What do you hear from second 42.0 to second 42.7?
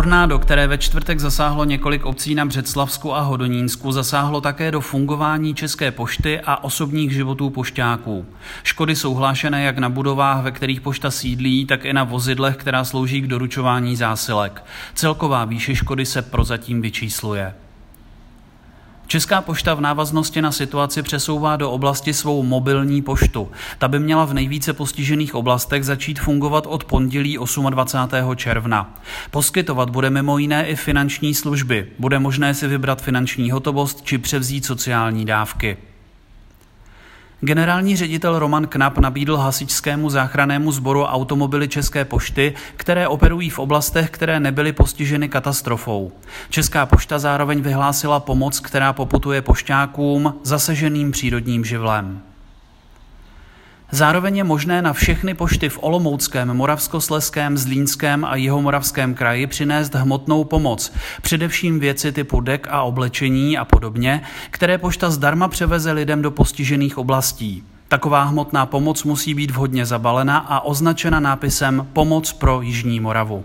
pošty,